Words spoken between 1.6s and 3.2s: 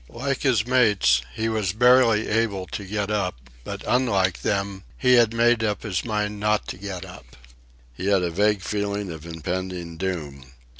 barely able to get